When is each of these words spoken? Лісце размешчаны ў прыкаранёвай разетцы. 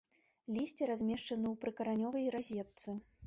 Лісце 0.55 0.87
размешчаны 0.91 1.47
ў 1.53 1.61
прыкаранёвай 1.65 2.25
разетцы. 2.39 2.89